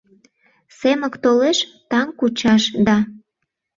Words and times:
Семык 0.79 1.13
толеш 1.23 1.57
таҥ 1.91 2.07
кучаш 2.19 2.63
да 2.87 2.97